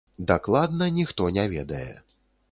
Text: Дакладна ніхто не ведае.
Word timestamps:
Дакладна 0.29 0.87
ніхто 0.95 1.27
не 1.35 1.43
ведае. 1.51 1.91